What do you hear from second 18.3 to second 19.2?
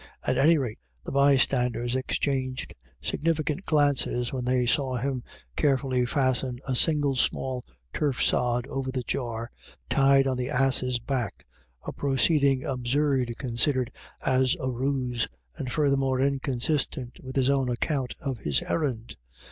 his errand.